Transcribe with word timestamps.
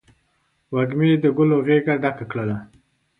وږمې 0.73 1.09
د 1.23 1.25
ګلو 1.37 1.57
غیږه 1.67 1.93
ډکه 2.03 2.25
کړله 2.31 2.57